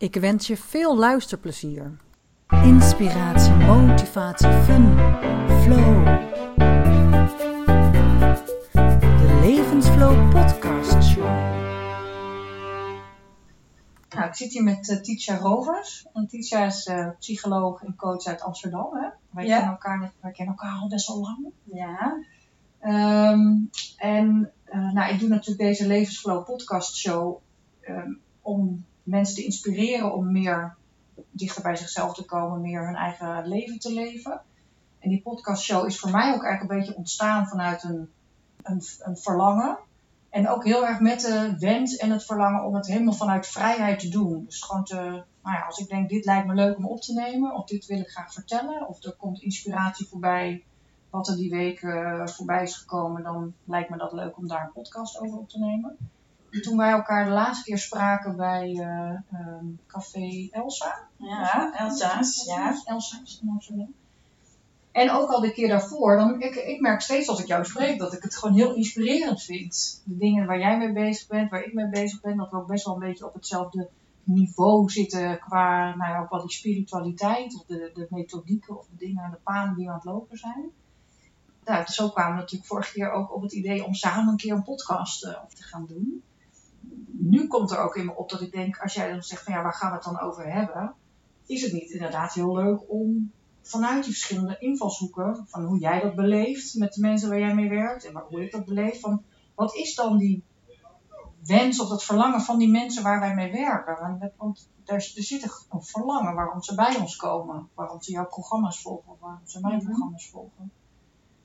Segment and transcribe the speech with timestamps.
[0.00, 1.96] Ik wens je veel luisterplezier.
[2.64, 4.94] Inspiratie, motivatie, fun,
[5.62, 6.04] flow.
[9.20, 11.24] De Levensflow Podcast Show.
[14.14, 16.06] Nou, ik zit hier met uh, Titia Rovers.
[16.12, 18.88] En Titia is uh, psycholoog en coach uit Amsterdam.
[18.96, 19.08] Hè?
[19.30, 19.54] Wij, Ja.
[19.56, 21.52] kennen elkaar, wij kennen elkaar al best wel lang.
[21.64, 22.18] Ja,
[22.80, 23.56] Ehm,
[23.96, 27.40] en eh, nou, ik doe natuurlijk deze Levensflow podcast show
[27.80, 30.76] ehm, om mensen te inspireren om meer
[31.30, 34.40] dichter bij zichzelf te komen, meer hun eigen leven te leven.
[34.98, 38.10] En die podcast show is voor mij ook eigenlijk een beetje ontstaan vanuit een,
[38.62, 39.78] een, een verlangen.
[40.30, 43.98] En ook heel erg met de wens en het verlangen om het helemaal vanuit vrijheid
[43.98, 44.44] te doen.
[44.44, 44.86] Dus gewoon
[45.42, 47.86] nou ja, als ik denk dit lijkt me leuk om op te nemen, of dit
[47.86, 50.64] wil ik graag vertellen, of er komt inspiratie voorbij
[51.10, 54.64] wat er die week eh, voorbij is gekomen, dan lijkt me dat leuk om daar
[54.64, 55.96] een podcast over op te nemen.
[56.62, 61.08] Toen wij elkaar de laatste keer spraken bij eh, ehm, Café Elsa.
[61.16, 62.80] ja, Elsa's, ja.
[62.84, 63.94] Elsa's in Amsterdam.
[64.92, 67.98] En ook al de keer daarvoor, dan, ik, ik merk steeds als ik jou spreek
[67.98, 70.02] dat ik het gewoon heel inspirerend vind.
[70.04, 72.66] De dingen waar jij mee bezig bent, waar ik mee bezig ben, dat we ook
[72.66, 73.88] best wel een beetje op hetzelfde
[74.24, 78.96] niveau zitten qua, nou ja, ook wel die spiritualiteit of de, de methodieken of de
[79.06, 80.70] dingen, de paden die we aan het lopen zijn.
[81.64, 84.52] Nou, zo kwamen we natuurlijk vorige keer ook op het idee om samen een keer
[84.52, 86.22] een podcast eh, te gaan doen.
[87.12, 89.52] Nu komt er ook in me op dat ik denk, als jij dan zegt van
[89.54, 90.94] ja, waar gaan we het dan over hebben?
[91.46, 93.32] Is het niet inderdaad heel leuk om
[93.62, 97.68] vanuit die verschillende invalshoeken, van hoe jij dat beleeft met de mensen waar jij mee
[97.68, 99.22] werkt en hoe ik dat beleef, van
[99.54, 100.42] wat is dan die
[101.46, 104.32] wens of dat verlangen van die mensen waar wij mee werken?
[104.36, 108.82] Want, er, er zit een- verlangen waarom ze bij ons komen, waarom ze jouw programma's
[108.82, 109.84] volgen, waarom ze mijn Mhm.
[109.86, 110.70] programma's volgen.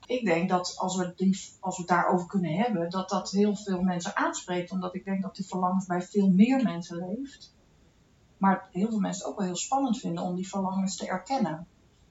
[0.06, 3.56] Ik denk dat als we, die, als we het daarover kunnen hebben, dat dat heel
[3.56, 7.54] veel mensen aanspreekt, omdat ik denk dat die verlangens bij veel meer mensen leeft.
[8.38, 11.68] Maar heel veel mensen het ook wel heel spannend vinden om die verlangens te erkennen.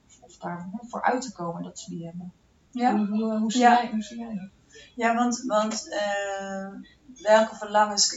[0.06, 2.32] Of, of daar voor uit te komen dat ze die hebben.
[2.70, 3.82] Ja, Hoe, hoe, hoe zie, Ja.
[3.82, 4.50] jij, hoe zie jij dat?
[4.94, 6.68] ja want, want eh,
[7.22, 8.08] welke verlangens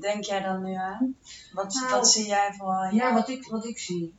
[0.00, 1.16] denk jij dan nu aan?
[1.52, 3.14] Wat, Nou, wat zie jij vooral Ja, jou?
[3.14, 4.14] wat ik, wat ik zie.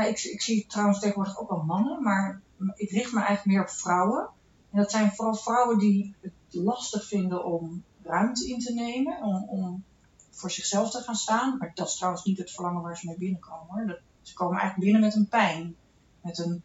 [0.00, 2.40] Nou, ik, ik zie trouwens tegenwoordig ook wel mannen, maar
[2.74, 4.28] ik richt me eigenlijk meer op vrouwen.
[4.70, 9.44] En dat zijn vooral vrouwen die het lastig vinden om ruimte in te nemen, om,
[9.48, 9.84] om
[10.30, 11.58] voor zichzelf te gaan staan.
[11.58, 13.66] Maar dat is trouwens niet het verlangen waar ze mee binnenkomen.
[13.68, 13.86] Hoor.
[13.86, 15.76] Dat, ze komen eigenlijk binnen met een pijn,
[16.20, 16.62] met een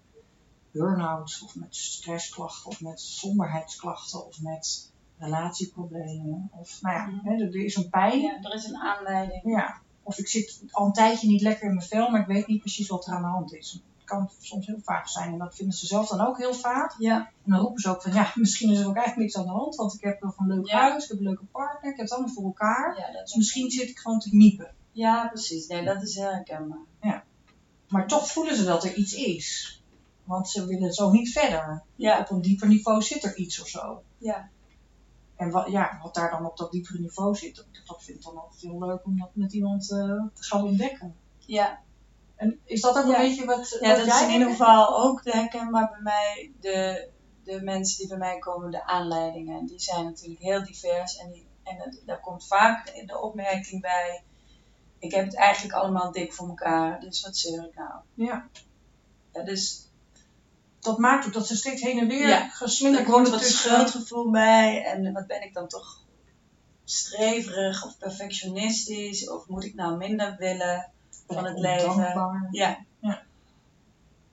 [0.71, 6.49] burn-out, of met stressklachten, of met somberheidsklachten, of met relatieproblemen.
[6.51, 7.27] Of nou ja, Mhm.
[7.27, 8.21] hè, er, er is een pijn.
[8.21, 9.41] Ja, er is een aanleiding.
[9.43, 12.47] Ja, of ik zit al een tijdje niet lekker in mijn vel, maar ik weet
[12.47, 13.71] niet precies wat er aan de hand is.
[13.71, 16.95] Het kan soms heel vaag zijn en dat vinden ze zelf dan ook heel vaag.
[16.99, 19.53] Ja, En dan roepen ze ook van, ja, misschien is er ook eigenlijk niks aan
[19.53, 20.79] de hand, want ik heb nog een leuk Ja.
[20.89, 22.97] huis, ik heb een leuke partner, ik heb het allemaal voor elkaar.
[22.99, 24.73] ja, dat Dus misschien zit ik gewoon te kniepen.
[24.91, 25.67] ja, precies.
[25.67, 27.23] Nee, dat is heel herkenbaar.
[27.87, 29.81] Maar toch voelen ze dat er iets is.
[30.23, 31.83] Want ze willen zo niet verder.
[31.95, 34.01] Ja, Op een dieper niveau zit er iets of zo.
[34.17, 34.49] ja.
[35.35, 38.23] En wat, ja, wat daar dan op dat diepere niveau zit, dat, dat vind ik
[38.23, 39.97] dan altijd heel leuk om dat met iemand eh,
[40.33, 41.15] te gaan ontdekken.
[41.37, 41.79] Ja,
[42.35, 43.15] En is dat ook Ja.
[43.15, 46.51] een beetje wat, ja wat dat is in ieder geval ook de herkenbaar bij mij.
[46.59, 47.09] De,
[47.43, 51.17] de mensen die bij mij komen, de aanleidingen, die zijn natuurlijk heel divers.
[51.17, 54.23] En, die, en het- daar komt vaak de opmerking bij,
[54.99, 57.91] ik heb het eigenlijk allemaal dik voor elkaar, dus wat zeur ik nou?
[58.13, 58.47] Ja.
[59.33, 59.89] Ja, dus
[60.85, 62.47] dat maakt ook dat ze steeds heen en weer Ja.
[62.49, 66.03] geslingerd er komt worden wat schuldgevoel bij en wat ben ik dan toch
[66.83, 70.91] streverig of perfectionistisch of moet ik nou minder willen
[71.27, 72.47] van het leven?
[72.51, 72.77] Ja.
[72.99, 73.23] Ja.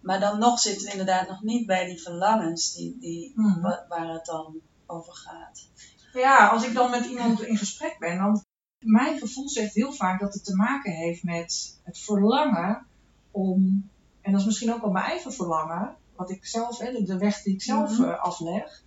[0.01, 3.61] Maar dan nog zitten we inderdaad nog niet bij die verlangens die, die, Mhm.
[3.61, 4.55] wa- waar het dan
[4.87, 5.69] over gaat.
[6.13, 8.45] Ja, als ik dan met iemand in gesprek ben, dan...
[8.79, 12.87] Mijn gevoel zegt heel vaak dat het te maken heeft met het verlangen
[13.31, 13.91] om...
[14.21, 17.19] En dat is misschien ook wel mijn eigen verlangen, wat ik zelf, hè, de- de
[17.19, 18.09] weg die ik zelf Mhm.
[18.09, 18.83] eh, afleg.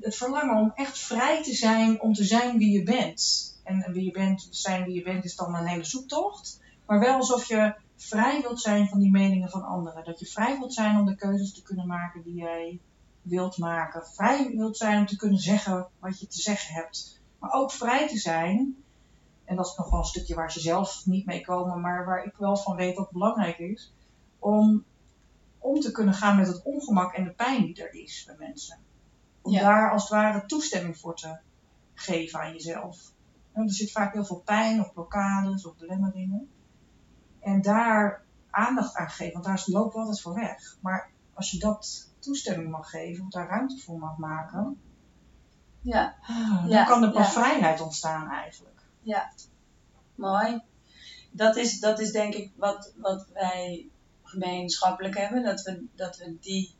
[0.00, 3.52] Het verlangen om echt vrij te zijn, om te zijn wie je bent.
[3.64, 6.60] En, en wie je bent, zijn wie je bent, is dan een hele zoektocht.
[6.86, 10.04] Maar wel alsof je vrij wilt zijn van die meningen van anderen.
[10.04, 12.80] Dat je vrij wilt zijn om de keuzes te kunnen maken die jij
[13.22, 14.06] wilt maken.
[14.06, 17.20] Vrij wilt zijn om te kunnen zeggen wat je te zeggen hebt.
[17.38, 18.76] Maar ook vrij te zijn
[19.44, 22.24] En dat is nog wel een stukje waar ze zelf niet mee komen, maar waar
[22.24, 23.92] ik wel van weet dat het belangrijk is.
[24.38, 24.84] Om
[25.64, 28.78] om te kunnen gaan met het ongemak en de pijn die er is bij mensen.
[29.42, 29.60] Om Ja.
[29.60, 31.38] daar als het ware toestemming voor te
[31.94, 33.12] geven aan jezelf.
[33.52, 36.48] En er zit vaak heel veel pijn of blokkades of belemmeringen.
[37.40, 40.76] En daar aandacht aan geven, want daar we altijd voor weg.
[40.80, 44.80] Maar als je dat toestemming mag geven, of daar ruimte voor mag maken,
[45.80, 47.40] Ja, ah, dan Ja, kan er pas ja.
[47.42, 48.82] vrijheid ontstaan eigenlijk.
[50.14, 50.62] mooi.
[51.30, 53.88] Dat is, dat is denk ik wat, wat wij
[54.34, 55.42] gemeenschappelijk hebben.
[55.42, 56.74] Dat we, dat we die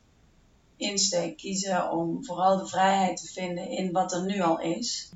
[0.77, 5.09] insteek kiezen om vooral de vrijheid te vinden in wat er nu al is.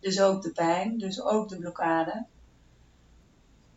[0.00, 2.26] Dus ook de pijn, dus ook de blokkade.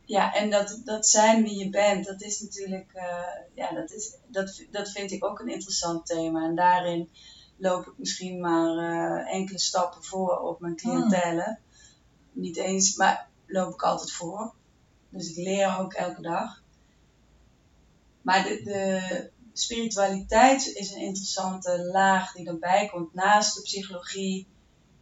[0.06, 3.24] Ja, en dat, dat zijn wie je bent, dat is natuurlijk, eh,
[3.54, 6.44] ja, dat, is, dat, dat vind ik ook een interessant thema.
[6.44, 7.10] En daarin
[7.57, 11.57] loop ik misschien maar eh, enkele stappen voor op mijn cliëntele.
[12.31, 14.54] Niet eens, maar loop ik altijd voor.
[15.10, 16.62] Dus ik leer ook elke dag.
[18.30, 23.14] Maar de, spiritualiteit is een interessante laag die erbij komt.
[23.14, 24.48] Naast de psychologie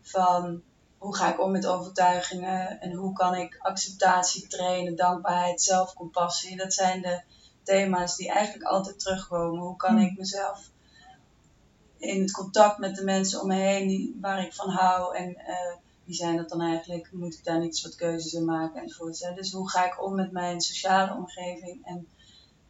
[0.02, 0.62] van
[0.98, 6.58] hoe ga ik om met overtuigingen en hoe kan ik acceptatie trainen, dankbaarheid, zelfcompassie.
[6.58, 7.22] Dat zijn de
[7.64, 9.62] thema's die eigenlijk altijd terugkomen.
[9.62, 10.72] Hoe kan ik mezelf
[11.98, 15.36] in het contact met de mensen om me heen die, waar ik van hou en
[15.36, 17.10] eh, wie zijn dat dan eigenlijk?
[17.12, 19.36] Moet ik daar niet wat keuzes in maken enzovoort.
[19.36, 22.08] Dus hoe ga ik om met mijn sociale omgeving en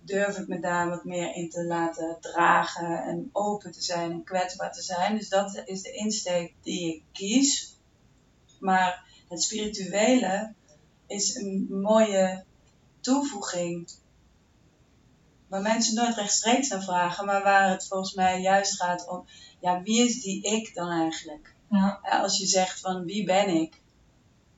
[0.08, 4.24] durf ik me daar wat meer in te laten dragen en open te zijn en
[4.24, 5.18] kwetsbaar te zijn.
[5.18, 7.76] Dus dat is de insteek die ik kies.
[8.60, 10.54] Maar het spirituele
[11.08, 12.44] is een mooie
[13.00, 13.92] toevoeging.
[15.48, 19.26] Waar mensen nooit rechtstreeks naar vragen, maar waar het volgens mij juist gaat om,
[19.60, 21.54] ja, wie is die ik dan eigenlijk?
[21.70, 22.00] Ja.
[22.22, 23.82] Als je zegt van wie ben ik,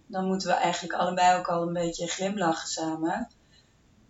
[0.05, 3.29] dan moeten we eigenlijk allebei ook al een beetje glimlachen samen.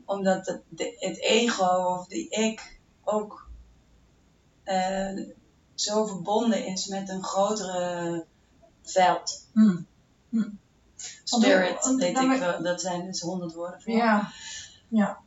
[0.10, 3.48] Omdat het, de- het ego of die ik ook
[4.64, 5.20] eh,
[5.76, 8.26] zo verbonden is met een grotere
[8.84, 9.48] veld.
[9.54, 9.78] Hm.
[10.30, 10.50] Hm.
[11.24, 12.64] Spirit, Want- weet ik wel.
[12.64, 13.94] Dat zijn dus honderd woorden voor.
[13.94, 14.32] Ja,
[14.88, 15.20] ja.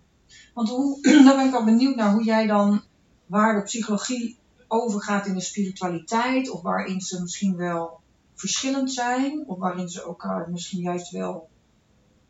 [0.55, 2.83] Want hoe, dan ben ik wel benieuwd naar hoe jij dan,
[3.27, 4.39] waar de psychologie
[4.69, 8.01] overgaat in de spiritualiteit, of waarin ze misschien wel
[8.35, 11.49] verschillend zijn, of waarin ze elkaar misschien juist wel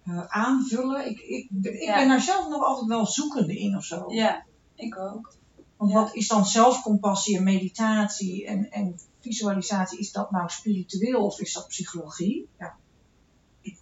[0.04, 1.06] eh, aanvullen.
[1.06, 1.94] Ik, ik, ben- ik Ja.
[1.94, 4.12] ben daar zelf nog altijd wel zoekende in of zo.
[4.12, 4.44] Ja,
[4.74, 5.34] ik ook.
[5.76, 5.96] Want ja.
[5.96, 9.98] wat is dan zelfcompassie en meditatie en, en visualisatie?
[9.98, 12.48] Is dat nou spiritueel of is dat psychologie?
[12.58, 12.76] Ja.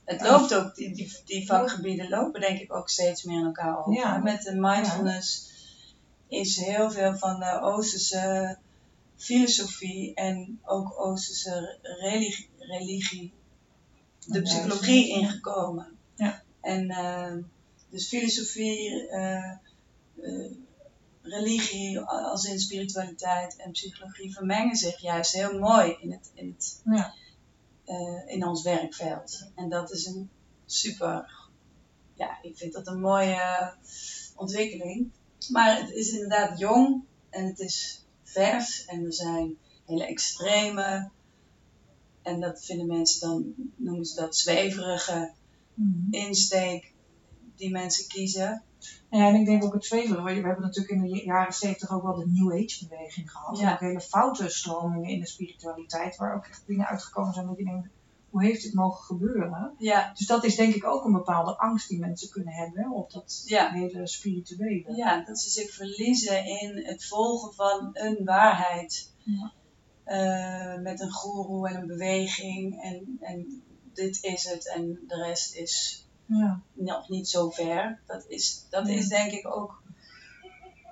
[0.05, 3.93] Het loopt ook, die, die, vakgebieden lopen denk ik ook steeds meer in elkaar over.
[3.93, 4.19] Ja.
[4.19, 5.53] Met de mindfulness
[6.29, 8.59] is heel veel van de Oosterse
[9.17, 13.33] filosofie en ook Oosterse religie, religie
[14.27, 15.99] de psychologie ingekomen.
[16.61, 16.91] En
[17.91, 19.51] dus filosofie, eh,
[20.23, 20.51] eh,
[21.23, 26.81] religie als in spiritualiteit en psychologie vermengen zich juist heel mooi in, het, in, het,
[26.85, 27.15] Ja.
[28.27, 29.47] in ons werkveld.
[29.55, 30.31] En dat is een
[30.67, 31.33] super,
[32.15, 33.75] ja, ik vind dat een mooie
[34.37, 35.11] ontwikkeling.
[35.49, 41.11] Maar het is inderdaad jong en het is vers en er zijn hele extreme.
[42.23, 45.33] En dat vinden mensen dan, noemen ze dat zweverige
[45.81, 46.13] Mhm.
[46.15, 46.93] insteek
[47.57, 48.63] die mensen kiezen.
[49.11, 50.25] Ja, en ik denk ook het zweven.
[50.25, 53.59] We hebben natuurlijk in de jaren zeventig ook wel de New Age beweging gehad.
[53.59, 53.67] Ja.
[53.67, 57.59] En ook hele foute stromingen in de spiritualiteit, waar ook echt dingen uitgekomen zijn dat
[57.59, 57.89] je denkt,
[58.31, 59.75] hoe heeft dit mogen gebeuren?
[59.79, 63.11] Ja, Dus dat is denk ik ook een bepaalde angst die mensen kunnen hebben op
[63.11, 63.73] dat ja.
[63.73, 64.95] hele spirituele.
[64.95, 69.13] Ja, dat ze zich verliezen in het volgen van een waarheid.
[69.25, 69.53] Ja.
[70.05, 72.83] Eh, met een goeroe en een beweging.
[72.83, 73.63] En, en
[74.01, 76.61] dit is het en de rest is Ja.
[76.73, 78.01] nog niet zo ver.
[78.07, 78.93] Dat is, dat Ja.
[78.95, 79.83] is denk ik ook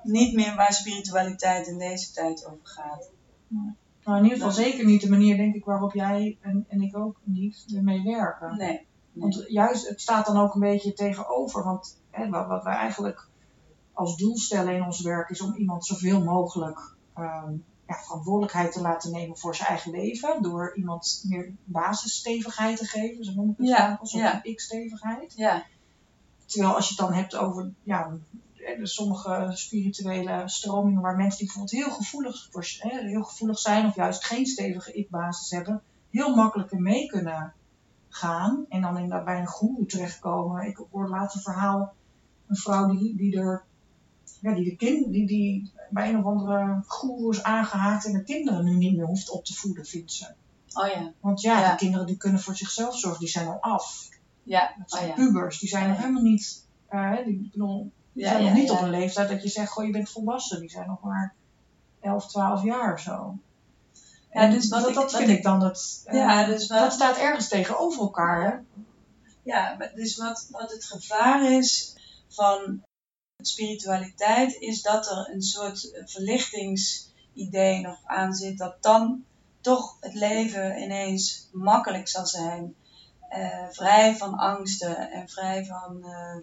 [0.03, 3.11] niet meer waar spiritualiteit in deze tijd over gaat.
[4.05, 6.97] Nou, in ieder geval zeker niet de manier, denk ik, waarop jij en, en ik
[6.97, 8.57] ook niet ermee werken.
[8.57, 8.87] Nee.
[9.13, 11.65] Want juist, het staat dan ook een beetje tegenover.
[11.65, 13.29] Want hè, wat, wat wij eigenlijk
[13.93, 17.53] als doel stellen in ons werk is om iemand zoveel mogelijk ehm,
[17.89, 20.43] ja, verantwoordelijkheid te laten nemen voor zijn eigen leven.
[20.43, 24.41] Door iemand meer basisstevigheid te geven, zo noem ik het Ja, als ja.
[24.43, 25.33] een x-stevigheid.
[25.37, 25.65] Ja,
[26.49, 28.19] Terwijl als je het dan hebt over ja,
[28.55, 33.87] de sommige spirituele stromingen waar mensen die bijvoorbeeld heel gevoelig, voor, hè, heel gevoelig zijn
[33.87, 37.53] of juist geen stevige ik-basis hebben, heel makkelijk in mee kunnen
[38.09, 40.67] gaan en dan inderdaad bij een goeroe terechtkomen.
[40.67, 41.95] Ik hoorde laatst een verhaal,
[42.47, 43.65] een vrouw die, die er,
[44.41, 48.23] ja, die de kind, die, die bij een of andere goeroe is aangehaakt en de
[48.25, 50.27] kinderen nu niet meer hoeft op te voeden, vindt ze.
[50.73, 51.13] oh ja.
[51.21, 51.71] Want ja, Ja.
[51.71, 54.09] de kinderen die kunnen voor zichzelf zorgen, die zijn al af.
[54.43, 55.15] Ja, Dat oh zijn ja.
[55.15, 56.03] pubers, die zijn nog Ja.
[56.03, 59.49] helemaal niet, hè, die, bedoel, die Ja, zijn nog niet op een leeftijd dat je
[59.49, 60.61] zegt, goh, je bent volwassen.
[60.61, 61.35] Die zijn nog maar
[62.01, 63.37] 11, 12 jaar of zo.
[64.33, 66.67] Ja, En dus wat dat, ik- dat vind ik- ik dan, dat, eh, Ja, dus
[66.67, 68.45] wat- dat staat ergens tegenover elkaar.
[68.51, 68.81] Hè?
[69.43, 71.97] Ja, dus wat, wat het gevaar is
[72.29, 72.83] van
[73.43, 79.25] spiritualiteit, is dat er een soort verlichtingsidee nog aan zit, dat dan
[79.61, 82.75] toch het leven ineens makkelijk zal zijn.
[83.29, 86.37] Eh, vrij van angsten en vrij van eh,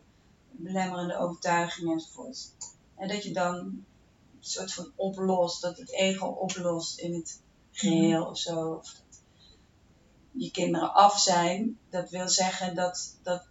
[0.51, 2.51] belemmerende overtuigingen enzovoort.
[2.95, 3.85] En dat je dan een
[4.39, 8.71] soort van oplost, dat het ego oplost in het geheel of zo.
[8.71, 9.23] Of dat
[10.31, 13.47] je kinderen af zijn, dat wil zeggen dat, dat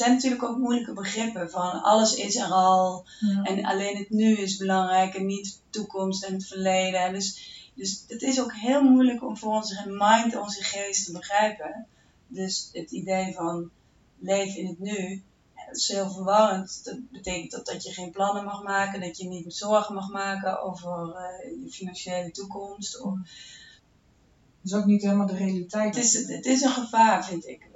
[0.00, 3.42] zijn natuurlijk ook moeilijke begrippen van alles is er al Ja.
[3.42, 7.00] en alleen het nu is belangrijk en niet de toekomst en het verleden.
[7.00, 7.28] En dus,
[7.74, 11.86] dus het is ook heel moeilijk om voor onze mind, onze geest te begrijpen.
[12.26, 13.70] Dus het idee van
[14.18, 15.22] leef in het nu,
[15.66, 16.84] dat is heel verwarrend.
[16.84, 20.62] Dat betekent dat, dat je geen plannen mag maken, dat je niet zorgen mag maken
[20.62, 23.00] over eh, je financiële toekomst.
[23.00, 23.14] Of,
[24.62, 25.94] Dat is ook niet helemaal de realiteit.
[25.94, 27.68] het, is, het is een gevaar, vind ik.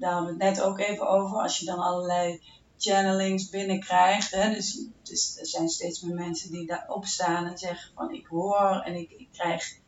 [0.00, 1.42] Daar hadden we het net ook even over.
[1.42, 2.40] Als je dan allerlei
[2.78, 4.30] channelings binnenkrijgt.
[4.30, 4.54] Hè?
[4.54, 8.80] Dus, dus er zijn steeds meer mensen die daar opstaan en zeggen van ik hoor
[8.84, 9.78] en ik, ik krijg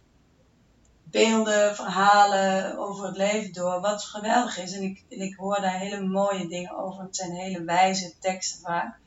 [1.05, 3.81] beelden, verhalen over het leven door.
[3.81, 4.73] Wat geweldig is.
[4.73, 7.03] En ik, en ik hoor daar hele mooie dingen over.
[7.03, 8.99] Het zijn hele wijze teksten vaak.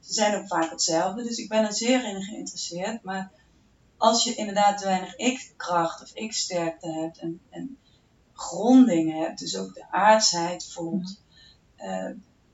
[0.00, 1.22] Ze zijn ook vaak hetzelfde.
[1.22, 3.02] Dus ik ben er zeer in geïnteresseerd.
[3.02, 3.30] Maar
[3.96, 7.78] als je inderdaad te weinig ik-kracht of ik-sterkte hebt en, en
[8.34, 11.20] gronding hebt, dus ook de aardsheid voelt,
[11.76, 12.10] eh,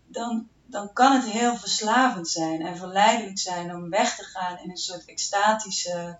[0.06, 4.70] dan, dan kan het heel verslavend zijn en verleidelijk zijn om weg te gaan in
[4.70, 6.18] een soort extatische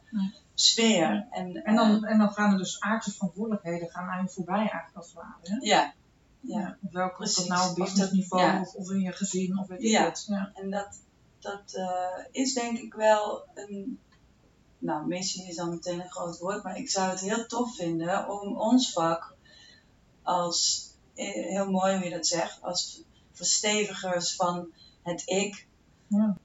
[0.55, 1.27] sfeer.
[1.31, 4.97] En, En dan, en dan gaan er dus aardse verantwoordelijkheden gaan aan je voorbij eigenlijk
[4.97, 5.37] als het ware.
[5.43, 5.93] eh, ja,
[6.41, 6.77] ja.
[6.83, 7.37] Of welke, of Precies.
[7.37, 8.61] dat nou op businessniveau ja.
[8.61, 10.05] of, of in je gezin of weet ik Ja.
[10.05, 10.25] wat.
[10.29, 10.51] Ja.
[10.55, 11.01] En dat,
[11.39, 13.99] dat eh, is denk ik wel een.
[14.79, 18.29] Nou, missie is dan meteen een groot woord, maar ik zou het heel tof vinden
[18.29, 19.35] om ons vak
[20.31, 24.73] als, eh, heel mooi hoe je dat zegt, als verstevigers van
[25.03, 25.67] het ik,
[26.07, 26.37] Ja.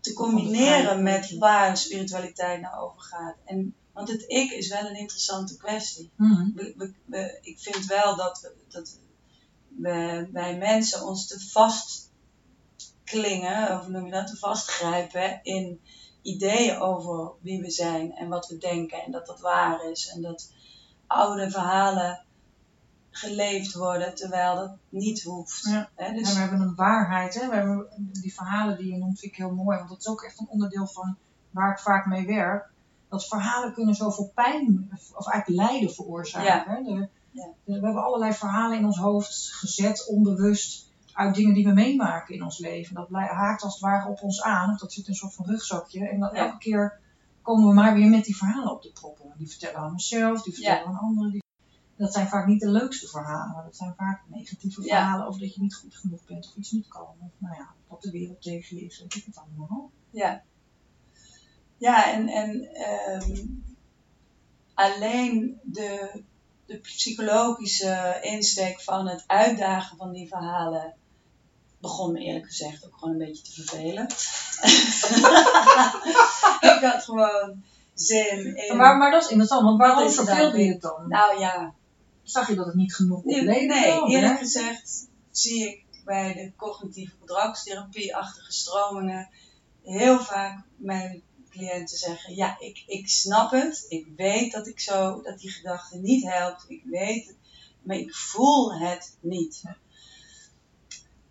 [0.00, 3.36] te combineren met waar spiritualiteit nou over gaat.
[3.44, 6.10] En, want het ik is wel een interessante kwestie.
[6.16, 6.50] Mhm.
[6.54, 8.98] We, we, we- ik vind wel dat, we, dat
[9.68, 12.10] we, wij mensen ons te vast
[13.04, 15.80] klingen, of noem je dat, te vastgrijpen in
[16.22, 20.22] ideeën over wie we zijn en wat we denken en dat dat waar is en
[20.22, 20.52] dat
[21.06, 22.24] oude verhalen
[23.18, 25.64] geleefd worden terwijl dat niet hoeft.
[25.64, 25.88] Ja.
[25.94, 27.48] Hè, En dus, we hebben een waarheid, hè?
[27.48, 29.76] We hebben die verhalen die je noemt, vind ik heel mooi.
[29.76, 31.16] Want dat is ook echt een onderdeel van
[31.50, 32.70] waar ik vaak mee werk.
[33.08, 36.46] Dat verhalen kunnen zoveel pijn, of eigenlijk lijden veroorzaken.
[36.84, 37.46] De- Ja.
[37.64, 42.42] we hebben allerlei verhalen in ons hoofd gezet, onbewust, uit dingen die we meemaken in
[42.44, 42.94] ons leven.
[42.94, 45.44] Dat haakt als het ware op ons aan, of dat zit in een soort van
[45.46, 46.08] rugzakje.
[46.08, 46.98] En dan elke keer
[47.42, 49.32] komen we maar weer met die verhalen op de proppen.
[49.38, 51.30] Die vertellen aan onszelf, die vertellen aan anderen.
[51.32, 51.42] Die...
[51.98, 54.88] Dat zijn vaak niet de leukste verhalen, maar dat zijn vaak negatieve Ja.
[54.88, 57.02] verhalen over dat je niet goed genoeg bent of iets niet kan.
[57.20, 59.90] Of nou ja, dat de wereld tegen je is, weet ik het allemaal.
[60.10, 60.42] ja.
[61.76, 63.46] Ja, en, en ehm,
[64.74, 66.22] alleen de,
[66.66, 70.94] de psychologische insteek van het uitdagen van die verhalen
[71.80, 74.06] begon me eerlijk gezegd ook gewoon een beetje te vervelen.
[76.76, 77.62] ik had gewoon
[77.94, 78.76] zin in.
[78.76, 81.08] Maar, maar dat is interessant, want waarom Wat er verveelde je het dan?
[81.08, 81.74] Nou ja,
[82.30, 83.74] Zag je dat het niet genoeg nee, opleverde?
[83.74, 89.28] nee, of, eerlijk gezegd zie ik bij de cognitieve gedragstherapie-achtige stromingen
[89.82, 93.86] heel vaak mijn cliënten zeggen: Ja, ik, ik snap het.
[93.88, 96.64] Ik weet dat ik zo, dat die gedachte niet helpt.
[96.68, 97.36] Ik weet het,
[97.82, 99.62] maar ik voel het niet.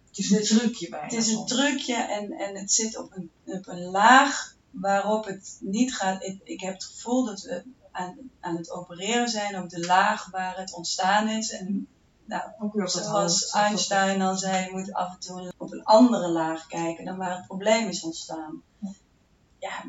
[0.07, 3.31] Het is een trucje bij Het is een trucje en, en het zit op een,
[3.45, 6.23] op een laag waarop het niet gaat.
[6.23, 10.31] Ik, ik heb het gevoel dat we aan, aan het opereren zijn op de laag
[10.31, 11.51] waar het ontstaan is.
[11.51, 11.87] En
[12.25, 13.49] nou, Ook zoals.
[13.49, 17.35] Einstein al zei, je moet af en toe op een andere laag kijken dan waar
[17.37, 18.61] het probleem is ontstaan.
[19.59, 19.83] Ja.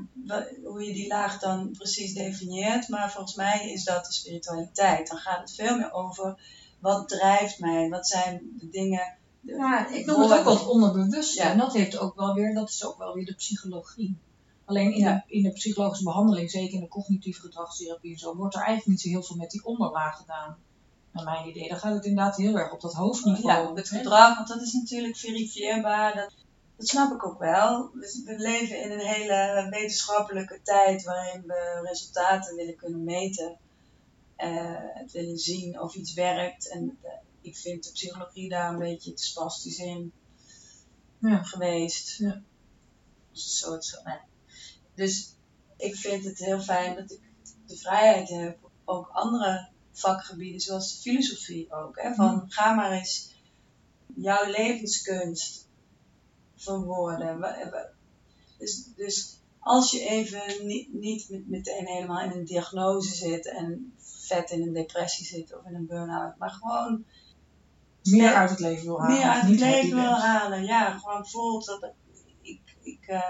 [0.64, 5.09] Hoe je die laag dan precies definieert, maar volgens mij is dat de spiritualiteit.
[5.09, 6.40] Dan gaat het veel meer over
[6.78, 9.16] wat drijft mij, wat zijn de dingen.
[9.40, 11.42] de Ja, ik noem het ook wel het onderbewuste.
[11.42, 11.50] Ja.
[11.50, 14.18] En dat heeft ook wel weer, dat is ook wel weer de psychologie.
[14.68, 15.25] Alleen in, Ja.
[15.26, 18.88] de, in de psychologische behandeling, zeker in de cognitieve gedragstherapie en zo, wordt er eigenlijk
[18.90, 20.56] niet zo heel veel met die onderlaag gedaan.
[21.12, 21.68] Naar mijn idee.
[21.68, 23.62] Dan gaat het inderdaad heel erg op dat hoofdniveau.
[23.62, 26.14] Ja, op het gedrag, want dat is natuurlijk verifieerbaar.
[26.14, 26.34] Dat,
[26.76, 27.90] dat snap ik ook wel.
[27.92, 33.56] We, we leven in een hele wetenschappelijke tijd waarin we resultaten willen kunnen meten.
[34.37, 36.68] het willen zien of iets werkt.
[36.70, 37.10] En eh,
[37.40, 40.12] ik vind de psychologie daar een beetje te spastisch in
[41.18, 41.42] Ja.
[41.42, 42.18] geweest.
[42.18, 42.42] Ja.
[43.32, 44.18] Dus, een soort, zo- nee.
[44.99, 45.35] Dus
[45.76, 47.21] ik vind het heel fijn dat ik
[47.67, 52.00] de vrijheid heb, ook andere vakgebieden, zoals filosofie ook.
[52.02, 53.35] Hè, van ga maar eens
[54.14, 55.67] jouw levenskunst
[56.57, 57.40] verwoorden.
[58.59, 63.93] Dus, dus als je even niet, niet met- meteen helemaal in een diagnose zit en
[63.99, 67.05] vet in een depressie zit of in een burn-out, maar gewoon
[68.02, 69.17] Meer uit het leven wil halen.
[69.17, 70.64] meer uit het leven wil halen.
[70.64, 71.95] Ja, gewoon voelt dat ik,
[72.43, 73.23] ik, ik, eh,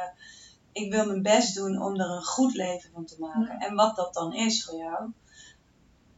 [0.85, 3.58] ik wil mijn best doen om er een goed leven van te maken.
[3.61, 5.11] En wat dat dan is voor jou.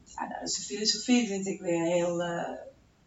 [0.05, 2.49] Ja, nou, dus de filosofie vind ik weer heel eh,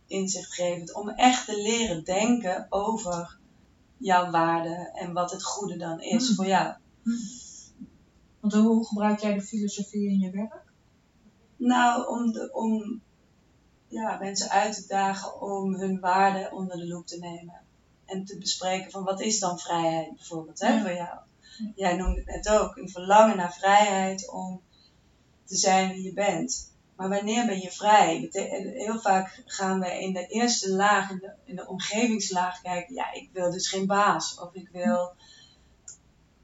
[0.07, 0.93] inzichtgevend.
[0.93, 3.38] Om echt te leren denken over
[3.98, 6.36] jouw waarde en wat het goede dan is Mm.
[6.36, 6.74] voor jou.
[8.39, 10.62] Want hoe gebruik jij de filosofie in je werk?
[11.55, 13.01] Nou, om, de, om
[13.88, 17.62] ja, mensen uit te dagen om hun waarde onder de loep te nemen.
[18.05, 20.81] En te bespreken van wat is dan vrijheid bijvoorbeeld hè, Ja.
[20.81, 21.17] voor jou.
[21.75, 24.62] Jij noemde het net ook, een verlangen naar vrijheid om
[25.45, 26.72] te zijn wie je bent.
[26.95, 28.29] Maar wanneer ben je vrij?
[28.74, 32.95] Heel vaak gaan we in de eerste laag, in de, in de omgevingslaag kijken.
[32.95, 34.39] Ja, ik wil dus geen baas.
[34.39, 35.13] Of ik wil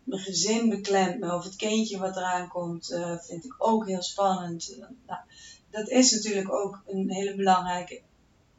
[0.03, 1.33] mijn gezin beklemt me.
[1.35, 4.75] Of het kindje wat eraan komt, eh, vind ik ook heel spannend.
[5.05, 5.19] Nou,
[5.69, 8.01] dat is natuurlijk ook een hele belangrijke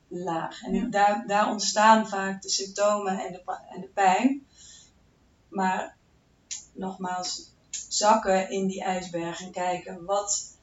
[0.08, 0.62] laag.
[0.62, 0.86] En Ja.
[0.86, 4.46] daar, daar ontstaan vaak de symptomen en de, en de pijn.
[5.48, 5.96] Maar
[6.80, 7.52] nogmaals,
[7.88, 10.58] zakken in die ijsberg en kijken wat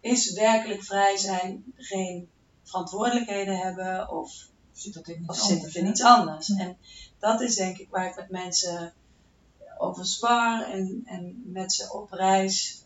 [0.00, 2.28] is werkelijk vrij zijn, geen
[2.62, 4.32] verantwoordelijkheden hebben of,
[4.72, 5.72] Zit dat in iets of anders?
[5.72, 6.46] zit in iets anders.
[6.46, 6.58] Ja.
[6.58, 6.76] En
[7.18, 8.92] dat is denk ik waar ik met mensen
[9.78, 12.84] over spar en, en met ze op reis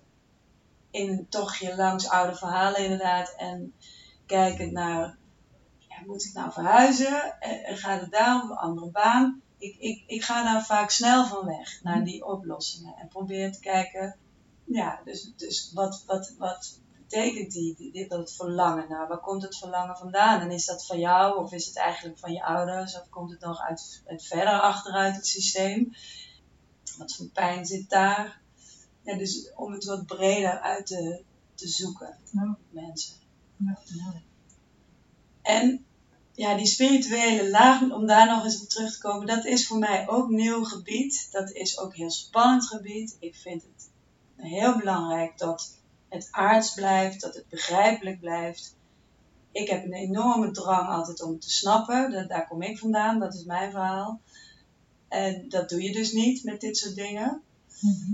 [0.90, 3.74] in een tochtje langs oude verhalen inderdaad en
[4.26, 5.16] kijkend naar
[5.78, 9.42] ja, moet ik nou verhuizen en, en gaat het daar om een andere baan?
[9.58, 13.60] Ik, ik, ik ga daar vaak snel van weg naar die oplossingen en probeer te
[13.60, 14.16] kijken,
[14.64, 18.88] ja, dus, dus wat, wat, wat betekent die, die, dat verlangen?
[18.88, 20.40] Nou, waar komt het verlangen vandaan?
[20.40, 23.40] En is dat van jou of is het eigenlijk van je ouders of komt het
[23.40, 25.94] nog uit, uit verder achteruit het systeem?
[26.98, 28.40] Wat voor pijn zit daar?
[29.02, 31.22] Ja, dus om het wat breder uit te,
[31.54, 32.56] te zoeken, Ja.
[32.70, 33.14] mensen.
[33.56, 33.78] Ja.
[35.42, 35.86] En
[36.38, 39.78] ja, die spirituele laag, om daar nog eens op terug te komen, dat is voor
[39.78, 41.28] mij ook nieuw gebied.
[41.30, 43.16] Dat is ook heel spannend gebied.
[43.20, 43.90] Ik vind het
[44.36, 45.74] heel belangrijk dat
[46.08, 48.76] het aards blijft, dat het begrijpelijk blijft.
[49.52, 52.10] Ik heb een enorme drang altijd om te snappen.
[52.10, 54.20] Dat, daar kom ik vandaan, dat is mijn verhaal.
[55.08, 57.42] En dat doe je dus niet met dit soort dingen.
[57.80, 58.12] Mhm.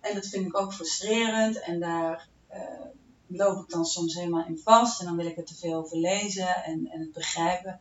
[0.00, 1.60] En dat vind ik ook frustrerend.
[1.60, 2.60] En daar eh,
[3.28, 5.00] loop ik dan soms helemaal in vast.
[5.00, 7.80] En dan wil ik er te veel over lezen en, en het begrijpen.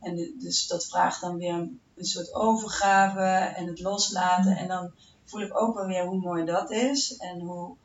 [0.00, 4.56] En dus dat vraagt dan weer een, soort overgave en het loslaten.
[4.56, 4.92] En dan
[5.24, 7.16] voel ik ook wel weer hoe mooi dat is.
[7.16, 7.76] En, hoe,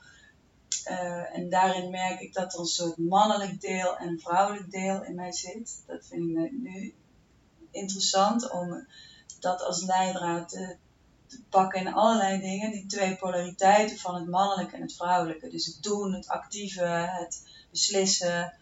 [0.84, 5.04] eh, en daarin merk ik dat er een soort mannelijk deel en een vrouwelijk deel
[5.04, 5.84] in mij zit.
[5.88, 6.96] Dat vind ik nu
[7.72, 8.88] interessant om
[9.40, 10.78] dat als leidraad te,
[11.28, 12.72] te pakken in allerlei dingen.
[12.72, 15.50] Die twee polariteiten van het mannelijke en het vrouwelijke.
[15.50, 16.86] Dus het doen, het actieve,
[17.20, 18.54] het beslissen,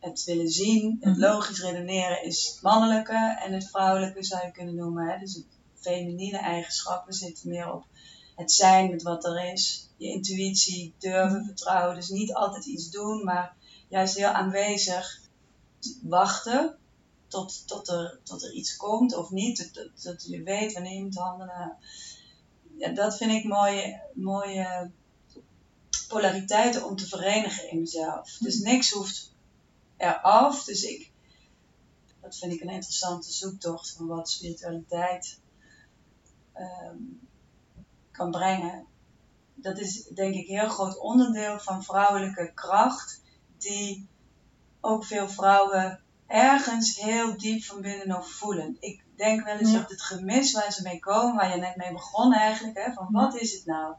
[0.00, 1.20] het willen zien, het Mhm.
[1.20, 3.38] logisch redeneren is het mannelijke.
[3.44, 5.08] En het vrouwelijke zou je kunnen noemen.
[5.08, 5.18] Hè?
[5.18, 5.46] Dus het
[5.80, 7.84] feminine eigenschappen zitten meer op
[8.36, 9.88] het zijn met wat er is.
[9.96, 11.94] Je intuïtie, durven, vertrouwen.
[11.94, 13.54] Dus niet altijd iets doen, maar
[13.88, 15.20] juist heel aanwezig
[16.02, 16.76] wachten
[17.34, 19.74] tot, tot, er, tot er iets komt of niet.
[19.74, 21.76] Dat, dat, je weet wanneer je moet handelen.
[22.78, 24.90] Ja, dat vind ik mooie, mooie
[26.08, 28.36] polariteiten om te verenigen in mezelf.
[28.38, 29.34] Dus niks hoeft
[29.96, 30.64] eraf.
[30.64, 31.10] Dus ik,
[32.20, 35.40] dat vind ik een interessante zoektocht van wat spiritualiteit
[36.52, 36.96] ehm,
[38.10, 38.86] kan brengen.
[39.54, 43.20] Dat is denk ik een heel groot onderdeel van vrouwelijke kracht,
[43.58, 44.08] die
[44.80, 48.76] ook veel vrouwen ergens heel diep van binnen nog voelen.
[48.80, 49.78] Ik denk wel eens Ja.
[49.80, 53.08] dat het gemis waar ze mee komen, waar je net mee begon eigenlijk, hè, van
[53.10, 53.94] wat is het nou?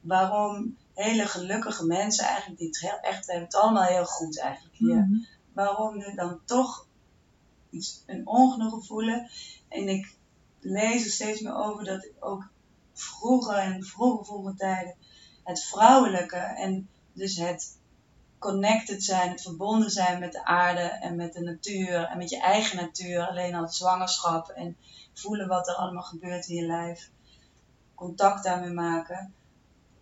[0.00, 4.74] Waarom hele gelukkige mensen eigenlijk, die het heel, echt hebben het allemaal heel goed eigenlijk
[4.76, 5.14] hier, Mhm.
[5.52, 6.86] waarom nu dan toch
[7.70, 9.30] iets, een ongenoegen voelen.
[9.68, 10.16] En ik
[10.60, 12.48] lees er steeds meer over dat ook
[12.92, 14.94] vroeger, in vroege, vroege tijden,
[15.44, 17.78] het vrouwelijke en dus het
[18.44, 22.40] connected zijn, het verbonden zijn met de aarde en met de natuur en met je
[22.40, 24.76] eigen natuur, alleen al zwangerschap en
[25.14, 27.10] voelen wat er allemaal gebeurt in je lijf,
[27.94, 29.32] contact daarmee maken.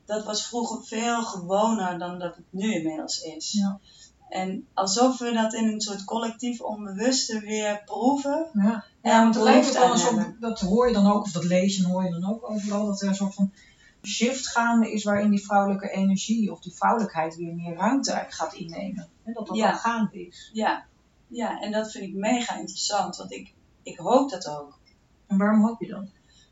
[0.05, 3.53] dat was vroeger veel gewoner dan dat het nu inmiddels is.
[3.53, 3.81] Ja.
[4.29, 8.49] En alsof we dat in een soort collectief onbewuste weer proeven.
[8.53, 11.77] Ja, ja want lijkt het wel soort, dat hoor je dan ook, of dat lees
[11.77, 13.53] je en hoor je dan ook overal, dat er een soort van
[14.03, 19.09] shift gaande is waarin die vrouwelijke energie of die vrouwelijkheid weer meer ruimte gaat innemen.
[19.25, 19.71] En dat dat Ja.
[19.71, 20.51] al gaande is.
[20.53, 20.87] Ja.
[21.27, 24.79] ja, en dat vind ik mega interessant, want ik, ik hoop dat ook.
[25.27, 26.07] En waarom hoop je dat?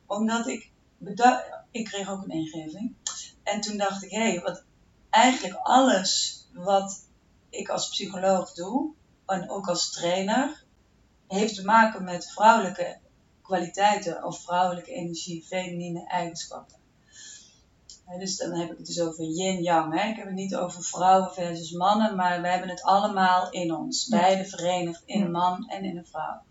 [0.07, 2.95] Omdat ik bedacht, ik kreeg ook een ingeving.
[3.43, 4.65] En toen dacht ik, hé, hey, wat
[5.11, 7.07] eigenlijk alles wat
[7.49, 8.93] ik als psycholoog doe,
[9.27, 10.65] en ook als trainer,
[11.29, 12.99] heeft te maken met vrouwelijke
[13.43, 16.79] kwaliteiten of vrouwelijke energie, feminine eigenschappen.
[18.19, 20.01] Dus dan heb ik het dus over yin-yang.
[20.01, 20.09] hè.
[20.09, 24.07] Ik heb het niet over vrouwen versus mannen, maar we hebben het allemaal in ons.
[24.11, 24.19] Ja.
[24.21, 26.43] Beide verenigd in een man en in een vrouw.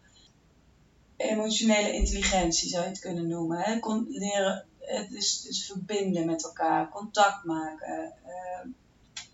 [1.18, 3.58] Emotionele intelligentie zou je het kunnen noemen.
[3.60, 3.80] Hè.
[4.08, 8.70] Leren, het is dus verbinden met elkaar, contact maken, eh,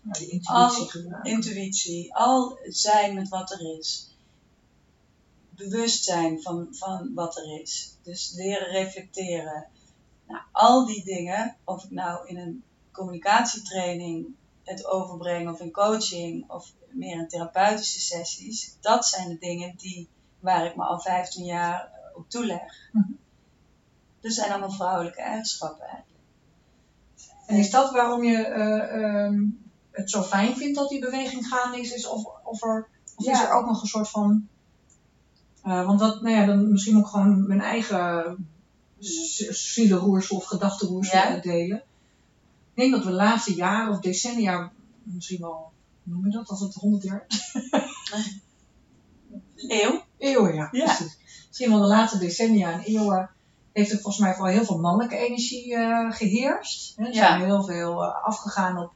[0.02, 4.10] Ja, die intuïtie Al- intuïtie, al zijn met wat er is.
[5.50, 7.96] Bewustzijn van, van wat er is.
[8.02, 9.66] Dus leren reflecteren.
[10.26, 12.62] Nou, al die dingen, of ik nou in een
[12.92, 14.26] communicatietraining
[14.64, 20.08] het overbreng of in coaching of meer in therapeutische sessies, dat zijn de dingen die,
[20.40, 22.90] waar ik me al 15 jaar op toeleg.
[22.92, 23.12] Mhm.
[24.20, 26.20] Dat zijn allemaal vrouwelijke eigenschappen eigenlijk.
[27.46, 29.44] En is dat waarom je eh, ehm,
[29.90, 31.92] het zo fijn vindt dat die beweging gaande is?
[31.92, 33.32] is of of, er, of Ja.
[33.32, 34.48] is er ook nog een soort van.
[35.62, 38.48] eh, want dat, nou ja, dan misschien ook gewoon mijn eigen
[38.98, 41.36] zielenroersel of gedachtenroersel Ja.
[41.36, 41.76] delen.
[42.74, 45.72] Ik denk dat we de laatste jaren of decennia, misschien wel,
[46.04, 47.26] hoe noem je dat, als het 100 jaar
[49.56, 50.02] Eeuw?
[50.18, 50.68] Eeuwen, ja.
[50.72, 50.84] Ja.
[50.84, 51.18] Precies.
[51.48, 53.30] Misschien wel de laatste decennia en eeuwen
[53.72, 56.96] heeft er volgens mij vooral heel veel mannelijke energie eh, geheerst.
[56.96, 57.26] Hè, Er Ja.
[57.28, 58.92] zijn heel veel eh, afgegaan op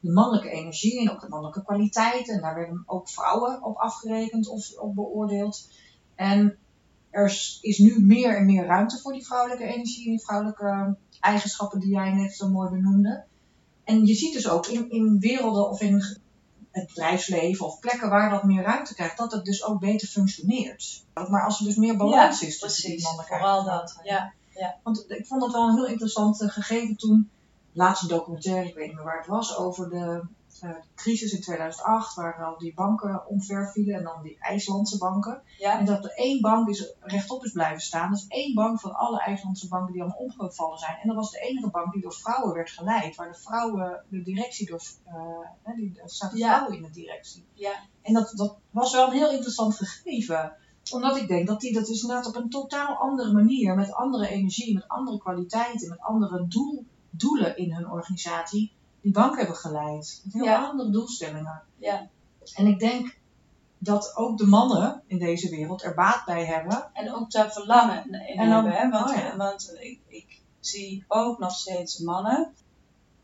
[0.00, 2.34] de mannelijke energie en ook de mannelijke kwaliteiten.
[2.34, 5.68] En daar werden ook vrouwen op afgerekend of op beoordeeld.
[6.14, 6.58] En
[7.14, 11.80] er is- nu meer en meer ruimte voor die vrouwelijke energie en die vrouwelijke eigenschappen
[11.80, 13.24] die jij net zo mooi benoemde.
[13.84, 15.94] En je ziet dus ook in, in werelden of in
[16.70, 21.04] het bedrijfsleven of plekken waar dat meer ruimte krijgt, dat het dus ook beter functioneert.
[21.28, 23.90] Maar als er dus meer balans is tussen die Precies, mannelijkheid vooral dat.
[23.90, 24.32] vrouwelijkheid.
[24.54, 27.30] Ja, Want ik vond dat wel een heel interessant eh, gegeven toen,
[27.72, 30.22] laatste documentaire, ik weet niet meer waar het was, over de
[30.62, 35.42] eh, crisis in 2008, waar al die banken omver vielen en dan die IJslandse banken.
[35.58, 38.10] ja, En dat er één bank is, rechtop is blijven staan.
[38.10, 40.96] Dat is één bank van alle IJslandse banken die allemaal omgevallen zijn.
[41.02, 43.16] En dat was de enige bank die door vrouwen werd geleid.
[43.16, 44.82] Waar de vrouwen, de directie door,
[45.62, 46.48] hè, die, er zaten Ja.
[46.54, 47.44] vrouwen in de directie.
[47.54, 47.72] ja.
[48.02, 50.56] En dat, dat was wel een heel interessant gegeven.
[50.92, 54.28] Omdat ik denk dat die dat is inderdaad op een totaal andere manier, met andere
[54.28, 58.72] energie, met andere kwaliteiten, met andere doel, doelen in hun organisatie,
[59.04, 60.20] die bank hebben geleid.
[60.24, 60.64] Met heel Ja.
[60.64, 61.62] andere doelstellingen.
[61.78, 62.08] Ja.
[62.54, 63.18] En ik denk
[63.78, 66.90] dat ook de mannen in deze wereld er baat bij hebben.
[66.92, 68.72] En ook daar verlangen in En hebben.
[68.72, 68.88] Hè?
[68.88, 69.36] Want, oh ja.
[69.36, 72.54] want ik, ik zie ook nog steeds mannen.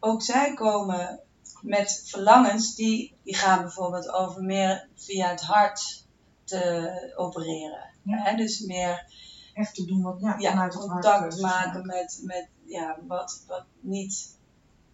[0.01, 1.21] Ook zij komen
[1.61, 6.07] met verlangens die, die gaan bijvoorbeeld over meer via het hart
[6.45, 7.90] te opereren.
[8.03, 8.16] Ja.
[8.23, 8.37] Hè?
[8.37, 9.09] Dus meer
[9.55, 12.99] Echt te doen wat ja, ja, vanuit het hart contact keuzes maken met, met ja,
[13.07, 14.38] wat, wat niet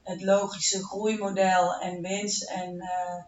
[0.07, 3.25] het logische groeimodel en winst en eh,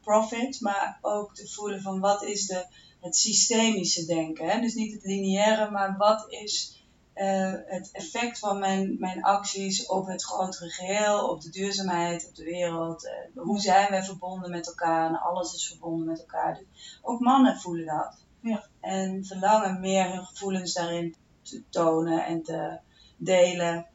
[0.00, 2.66] profit, maar ook te voelen van wat is de,
[3.00, 4.48] het systemische denken.
[4.48, 4.60] Hè?
[4.60, 10.06] Dus niet het lineaire, maar wat is eh, het effect van mijn, mijn acties op
[10.06, 13.06] het grotere geheel, op de duurzaamheid, op de wereld.
[13.06, 16.54] eh, hoe zijn wij verbonden met elkaar en alles is verbonden met elkaar.
[16.54, 18.16] Dus ook mannen voelen dat.
[18.40, 18.66] Ja.
[18.80, 22.78] En verlangen meer hun gevoelens daarin te tonen en te
[23.16, 23.86] delen,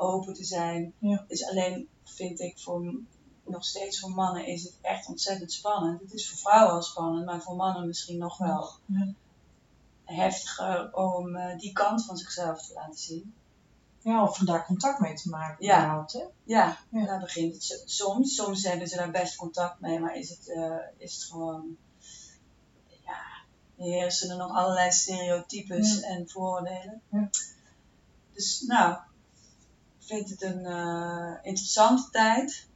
[0.00, 0.92] open te zijn.
[0.98, 1.24] Ja.
[1.28, 2.94] Dus alleen vind ik voor
[3.44, 6.00] nog steeds voor mannen is het echt ontzettend spannend.
[6.00, 9.12] Het is voor vrouwen al spannend, maar voor mannen misschien nog wel Ja.
[10.04, 13.34] heftiger om eh, die kant van zichzelf te laten zien.
[14.02, 15.64] Ja, of daar contact mee te maken.
[15.66, 15.78] Ja.
[15.78, 16.24] überhaupt, hè?
[16.44, 17.04] Ja, Ja.
[17.06, 18.34] daar begint het so- soms.
[18.34, 21.76] Soms hebben ze daar best contact mee, maar is het, eh, is het gewoon.
[23.04, 23.20] Ja,
[23.76, 26.06] heersen er nog allerlei stereotypes Ja.
[26.06, 27.00] en vooroordelen.
[27.10, 27.28] Ja.
[28.32, 28.98] Dus nou,
[30.10, 32.68] vind het een eh, interessante tijd.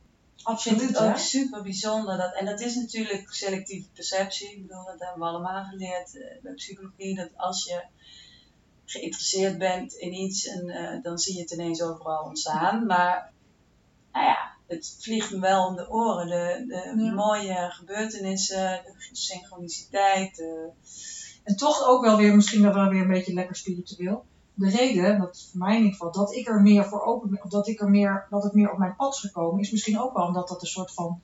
[0.50, 1.08] Ik vind het hè?
[1.10, 2.16] ook super bijzonder.
[2.16, 4.50] Dat, en dat is natuurlijk selectieve perceptie.
[4.50, 7.14] Ik bedoel, dat hebben we allemaal geleerd eh, bij psychologie.
[7.16, 7.82] Dat als je
[8.84, 12.86] geïnteresseerd bent in iets, en, eh, dan zie je het ineens overal ontstaan.
[12.86, 13.32] Maar
[14.12, 16.26] nou ja, het vliegt me wel om de oren.
[16.28, 16.64] De,
[16.96, 17.12] de Ja.
[17.12, 20.36] mooie gebeurtenissen, de synchroniciteit.
[20.36, 20.70] de-
[21.44, 24.24] En toch ook wel weer, misschien wel weer een beetje lekker spiritueel.
[24.54, 27.42] De reden, dat voor mij in ieder geval, dat ik er meer voor open ben,
[27.44, 30.00] of dat, ik er meer, dat het meer op mijn pad is gekomen, is misschien
[30.00, 31.20] ook wel omdat dat een soort van.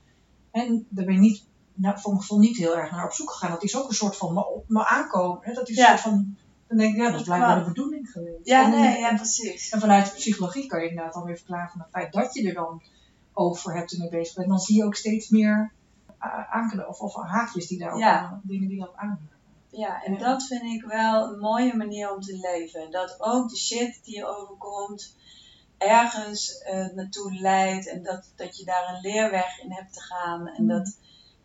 [0.50, 3.30] En daar ben ik niet, nou, voor mijn gevoel niet heel erg naar op zoek
[3.30, 3.50] gegaan.
[3.50, 5.38] Dat is ook een soort van me, op me aankomen.
[5.42, 5.52] Hè?
[5.52, 5.92] Dat is Ja.
[5.92, 6.36] een soort van.
[6.66, 8.38] Dan denk ik, ja, dat is blijkbaar de bedoeling geweest.
[8.46, 9.68] Ja, En- nee, ja, precies.
[9.70, 12.48] En vanuit de psychologie kan je inderdaad dan weer verklaren van het feit dat je
[12.48, 12.82] er dan
[13.32, 14.48] over hebt en mee bezig bent.
[14.48, 15.72] Dan zie je ook steeds meer
[16.22, 18.40] uh, aanknop- of, of haakjes die daarop Ja.
[18.42, 19.28] dingen die daarop aanhaken.
[19.70, 20.18] Ja, en Ja.
[20.18, 22.90] dat vind ik wel een mooie manier om te leven.
[22.90, 25.16] Dat ook de shit die je overkomt
[25.78, 30.46] ergens eh, naartoe leidt en dat, dat je daar een leerweg in hebt te gaan.
[30.48, 30.68] En Mm.
[30.68, 30.98] dat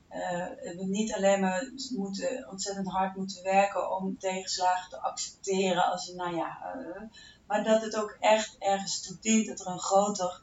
[0.09, 6.05] eh, we niet alleen maar moeten, ontzettend hard moeten werken om tegenslagen te accepteren als
[6.05, 7.01] je, nou ja, eh,
[7.47, 10.41] maar dat het ook echt ergens toe dient, dat er een groter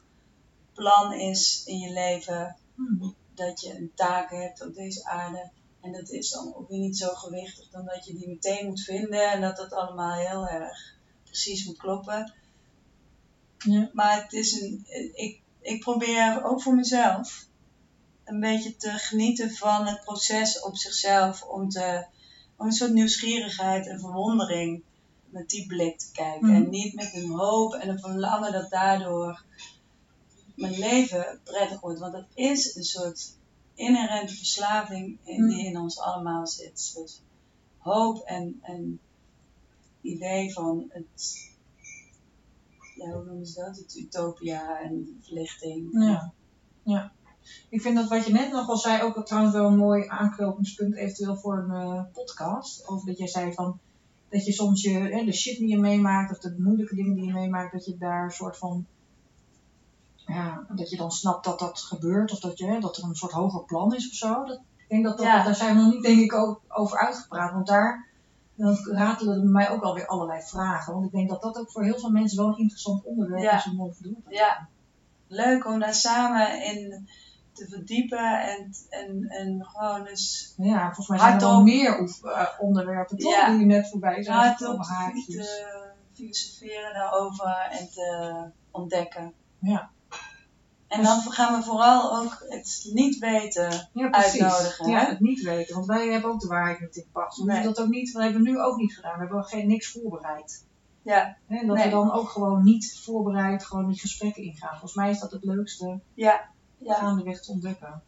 [0.73, 3.15] plan is in je leven Hmm.
[3.35, 5.51] dat je een taak hebt op deze aarde.
[5.83, 8.83] En dat is dan ook weer niet zo gewichtig dan dat je die meteen moet
[8.83, 12.33] vinden en dat dat allemaal heel erg precies moet kloppen.
[13.57, 13.89] Ja.
[13.93, 17.47] Maar het is een, ik, ik probeer ook voor mezelf
[18.23, 21.43] een beetje te genieten van het proces op zichzelf.
[21.43, 22.05] Om, te,
[22.57, 24.83] om een soort nieuwsgierigheid en verwondering
[25.29, 26.47] met die blik te kijken.
[26.47, 26.55] Mhm.
[26.55, 29.43] En niet met een hoop en een verlangen dat daardoor
[30.55, 31.99] mijn leven prettig wordt.
[31.99, 33.35] Want dat is een soort
[33.75, 36.79] inherente verslaving in- die in ons allemaal zit.
[36.79, 37.21] Soort
[37.77, 38.99] hoop en, en
[40.01, 41.35] idee van het,
[42.95, 43.77] ja, hoe noemen ze dat?
[43.77, 45.87] Het utopia en verlichting.
[45.91, 46.31] Ja.
[46.83, 47.11] ja.
[47.69, 50.95] Ik vind dat wat je net nog al zei ook trouwens wel een mooi aanknopingspunt
[50.95, 52.87] eventueel voor een eh, podcast.
[52.87, 53.79] Over dat jij zei van
[54.29, 57.25] dat je soms je, hè, de shit die je meemaakt of de moeilijke dingen die
[57.25, 58.85] je meemaakt, dat je daar een soort van
[60.25, 63.31] ja, dat je dan snapt dat dat gebeurt of dat, je, dat er een soort
[63.31, 64.45] hoger plan is of zo.
[64.45, 65.43] Dat, ik denk dat, dat Ja.
[65.43, 68.07] daar zijn we nog niet denk ik ook over uitgepraat, want daar
[68.55, 70.93] dan ratelen bij mij ook alweer allerlei vragen.
[70.93, 73.55] Want ik denk dat dat ook voor heel veel mensen wel een interessant onderwerp Ja.
[73.57, 74.67] is om over te Ja,
[75.27, 77.07] leuk om daar samen in
[77.53, 82.47] te verdiepen en, en, en gewoon eens Ja, volgens mij zijn er wel meer eh,
[82.59, 83.57] onderwerpen toch, Ja.
[83.57, 85.81] die net voorbij zijn hardop te
[86.13, 89.33] filosoferen daarover en te ontdekken.
[89.59, 89.89] Ja.
[90.93, 93.89] En dan gaan we vooral ook het niet weten.
[93.93, 95.05] Ja, uitnodigen, Ja, hè?
[95.05, 97.37] het niet weten, want wij hebben ook de waarheid niet in pacht.
[97.37, 97.63] We Nee.
[97.63, 99.13] dat ook niet, dat hebben we nu ook niet gedaan.
[99.13, 100.65] We hebben geen, niks voorbereid.
[101.01, 101.85] Ja, en dat Nee.
[101.85, 104.69] we dan ook gewoon niet voorbereid gewoon die gesprekken ingaan.
[104.71, 106.93] Volgens mij is dat het leukste ja, ja.
[106.95, 108.01] gaandeweg te ontdekken.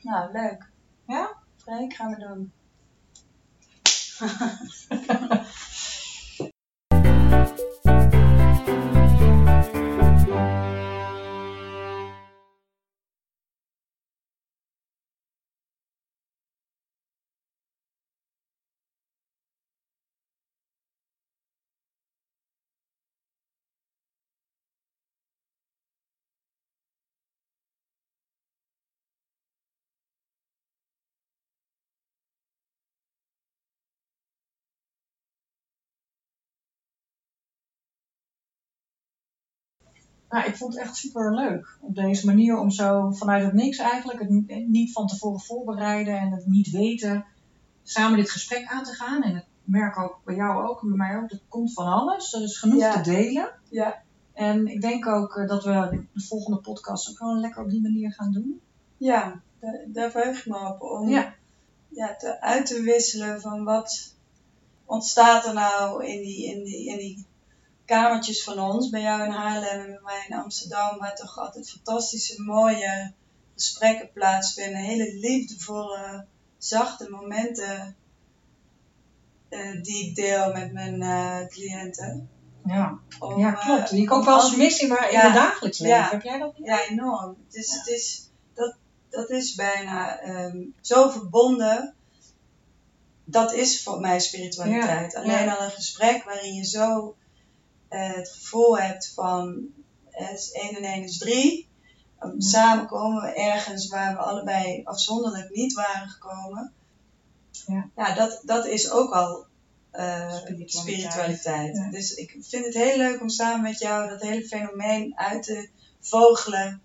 [0.00, 0.70] Nou, leuk.
[1.06, 1.32] Ja?
[1.56, 2.52] Freek, gaan we doen.
[40.34, 41.76] Nou, ik vond het echt super leuk.
[41.80, 46.18] Op deze manier om zo vanuit het niks eigenlijk, het ni- niet van tevoren voorbereiden
[46.18, 47.24] en het niet weten,
[47.82, 49.22] samen dit gesprek aan te gaan.
[49.22, 52.32] En ik merk ook bij jou ook en bij mij ook, er komt van alles.
[52.32, 52.92] Er is genoeg Ja.
[53.02, 53.48] te delen.
[53.68, 54.02] Ja.
[54.32, 57.82] En ik denk ook eh, dat we de volgende podcast ook gewoon lekker op die
[57.82, 58.60] manier gaan doen.
[58.96, 60.82] Ja, daar, daar verheug ik me op.
[60.82, 61.34] Om Ja.
[61.88, 64.14] ja, te, uit te wisselen van wat
[64.84, 67.26] ontstaat er nou in die, in, die, in die
[67.84, 68.88] kamertjes van ons.
[68.90, 70.98] Bij jou in Haarlem en bij mij in Amsterdam.
[70.98, 73.12] Waar toch altijd fantastische, mooie
[73.54, 74.80] gesprekken plaatsvinden.
[74.80, 76.24] Hele liefdevolle,
[76.58, 77.96] zachte momenten.
[79.48, 82.28] eh, die ik deel met mijn eh, cliënten.
[82.66, 83.90] Ja, Om, ja eh, klopt.
[83.90, 85.96] Die ik ook wel eens die- mis in, mijn dagelijks leven.
[85.96, 86.08] Ja.
[86.10, 86.66] Heb jij dat niet?
[86.66, 87.36] Ja, enorm.
[87.46, 88.74] Het is, het is, dat,
[89.10, 91.94] dat is bijna ehm, zo verbonden.
[93.24, 95.14] Dat is voor mij spiritualiteit.
[95.14, 97.23] Alleen al een gesprek waarin je zo eh,
[97.98, 99.66] het gevoel hebt van
[100.10, 101.68] eh, 1 en 1 is 3.
[102.20, 102.34] Ja.
[102.38, 106.72] Samen komen we ergens waar we allebei afzonderlijk niet waren gekomen.
[107.66, 107.90] Ja.
[107.96, 109.46] Ja, dat, dat is ook al
[109.90, 110.70] eh, Spiritualiteit.
[110.70, 111.76] spiritualiteit.
[111.76, 111.90] Ja.
[111.90, 115.68] Dus ik vind het heel leuk om samen met jou dat hele fenomeen uit te
[116.00, 116.82] vogelen.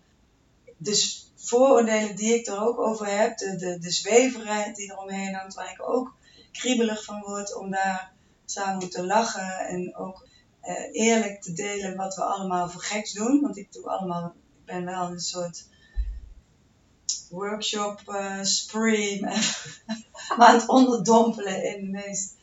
[0.77, 5.55] Dus vooroordelen die ik er ook over heb, de, de, de zweverheid die eromheen hangt,
[5.55, 6.15] waar ik ook
[6.51, 8.11] kriebelig van word om daar
[8.45, 10.27] samen te lachen en ook
[10.91, 13.41] eerlijk te delen wat we allemaal voor geks doen.
[13.41, 15.67] Want ik doe allemaal, ik ben wel een soort
[17.29, 19.21] workshop eh, spree,
[20.37, 22.35] maar aan het onderdompelen in de meest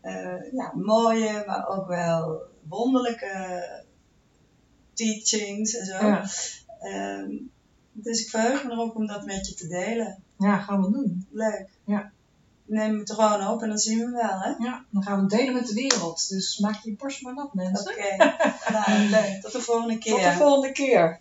[0.00, 3.64] eh, ja, mooie, maar ook wel wonderlijke
[4.92, 6.06] teachings en zo.
[6.06, 6.24] Ja.
[6.80, 7.30] Ehm,
[7.92, 10.22] dus ik verheug me erop om dat met je te delen.
[10.38, 11.26] ja, gaan we doen.
[11.30, 11.68] Leuk.
[11.84, 12.12] Ja.
[12.74, 14.64] Neem het er gewoon op en dan zien we wel, hè?
[14.64, 16.28] Ja, dan gaan we het delen met de wereld.
[16.28, 17.90] Dus maak je borst maar nat, mensen.
[17.90, 18.16] Oké.
[18.72, 19.40] nou, leuk.
[19.42, 20.12] Tot de volgende keer.
[20.12, 21.20] Tot de volgende keer.